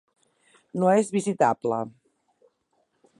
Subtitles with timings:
[0.83, 1.79] No és visitable.